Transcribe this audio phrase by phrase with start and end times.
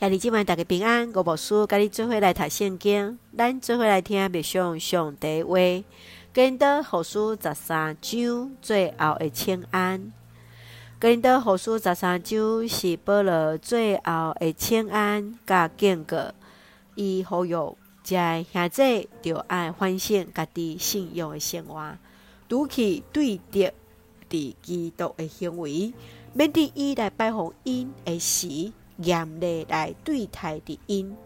[0.00, 5.54] 兄弟姊妹大家平安，我无事，甲你做伙来读圣经，咱做伙来听默想上帝话。
[6.34, 10.12] 哥林多后书十三章最后的请安。
[10.98, 16.32] 哥林多后书十三章是保罗最后的请安，甲警告，
[16.96, 17.52] 伊呼吁
[18.02, 21.96] 遮个兄弟着爱反省家己信仰的生活，
[22.48, 23.70] 拄去对敌
[24.28, 25.94] 伫基督的行为，
[26.32, 28.72] 免得伊来拜访因的时。
[28.98, 31.16] 严厉来对待的因，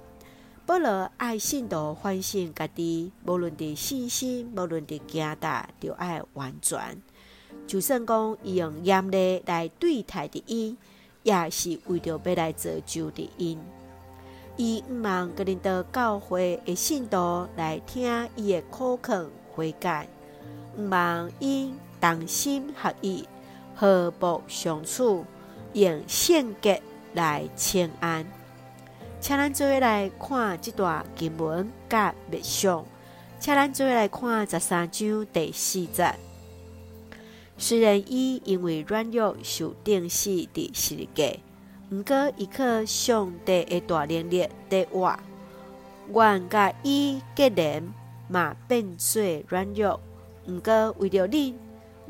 [0.64, 7.03] 保罗爱信徒反省家己，无论伫信心，无论伫行大，就爱完全。
[7.67, 10.77] 就算讲伊用严厉来对待的因，
[11.22, 13.58] 也是为着要来造就的因。
[14.57, 20.08] 伊毋望哥林多教会的信徒来听伊的苦劝悔改，
[20.77, 23.29] 毋望因同心合意，
[23.75, 25.25] 和睦相处，
[25.75, 26.79] 用性格。
[27.14, 28.26] 来请安，
[29.21, 32.84] 请咱做伙来看这段经文甲密相。
[33.41, 36.14] 请咱做伙来看十三章第四节。
[37.56, 41.41] 虽然伊因为软弱受钉死伫十字架，
[41.91, 45.18] 毋过依靠上帝的大能力在活。
[46.12, 47.83] 阮甲伊结连
[48.28, 50.00] 嘛变做软弱，
[50.46, 51.55] 毋过为着恁，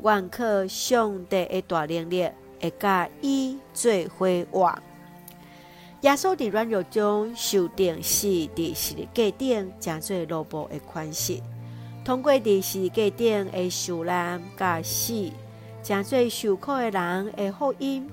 [0.01, 2.29] 阮靠上帝的大能力
[2.61, 4.79] 会甲伊做伙活。
[6.01, 11.41] 耶稣伫软弱中受钉死，伫十字架顶，成做奴仆的款式。
[12.05, 15.29] 通过伫十字架顶的受难甲死，
[15.83, 18.09] 成做受苦的人的福音，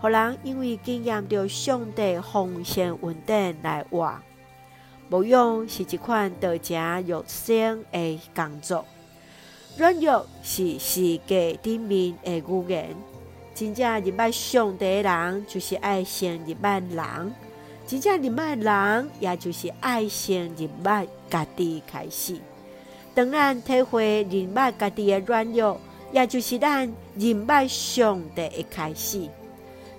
[0.00, 4.18] 互人因为经验着上帝丰盛恩典来活。
[5.10, 8.82] 无用是一款道成肉身的工作，
[9.76, 12.96] 软弱是世界顶面的语言。
[13.56, 17.32] 真正认识上帝的人，就是爱先认识人；
[17.86, 22.36] 真正认识人，也就是爱先认识家己开始。
[23.14, 25.80] 当咱体会认识家己的软弱，
[26.12, 26.80] 也就是咱
[27.14, 29.26] 认识上帝的开始。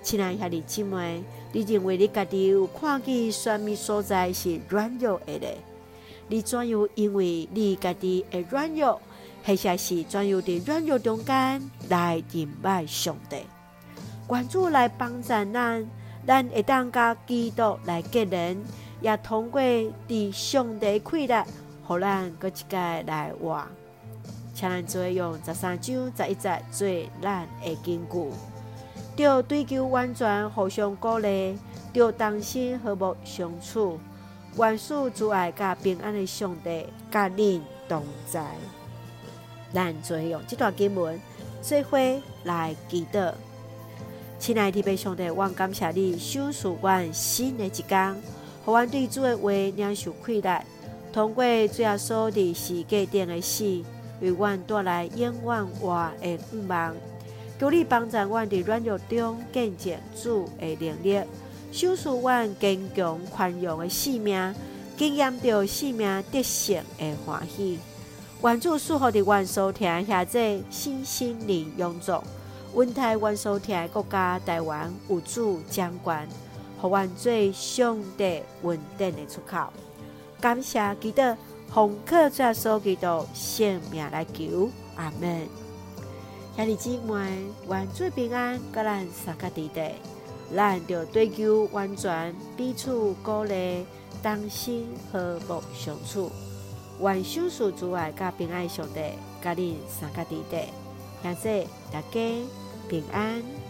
[0.04, 5.48] 亲爱兄弟姊妹，你认为你家己有看见什么所在是软弱的呢？
[6.28, 9.02] 你怎样因为你家己的软弱？
[9.48, 13.36] 或者是专有的软弱中间来认识上帝，
[14.26, 15.88] 关注来帮助咱，
[16.26, 18.62] 咱会当甲基督来结人，
[19.00, 19.58] 也通过
[20.06, 21.34] 伫上帝气力，
[21.82, 22.76] 互咱搁一届
[23.06, 23.66] 来活。
[24.52, 26.86] 请咱做用十三章十一节做
[27.22, 28.30] 咱的根据，
[29.16, 31.58] 着追求完全，互相鼓励，
[31.94, 33.98] 着同心和睦相处，
[34.58, 38.44] 愿赐主爱甲平安的上帝甲恁同在。
[39.72, 41.20] 咱做用这段经文，
[41.60, 41.98] 做伙
[42.44, 43.32] 来祈祷。
[44.38, 48.16] 亲爱的弟兄姊妹，我感谢你，赏赐阮新的一天，
[48.64, 50.48] 互阮对主的话领受气力，
[51.12, 53.64] 通过最后所的十字架顶的死，
[54.20, 56.96] 为阮带来永远活的盼望。
[57.58, 61.20] 求你帮助阮伫软弱中见证主的能力，
[61.72, 64.54] 赏赐阮坚强宽容的性命，
[64.96, 67.78] 经验到性命得胜的欢喜。
[68.44, 72.22] 愿主赐福的阮所听下这新心灵永驻，
[72.72, 76.28] 温台阮所听国家台湾有主掌权，
[76.80, 79.72] 互阮做上帝稳定的出口。
[80.40, 81.20] 感谢基督，
[81.74, 85.48] 奉靠主耶稣基督性命来求，阿门。
[86.56, 89.90] 兄弟姊妹，愿主平安，甲咱三脚地地，
[90.54, 93.84] 咱着追求完全，彼此鼓励，
[94.22, 96.30] 同心和睦相处。
[97.00, 99.00] 愿赏赐主爱甲平安上帝，
[99.42, 100.66] 甲恁三脚地地，
[101.22, 102.20] 谢谢大家
[102.88, 103.67] 平安。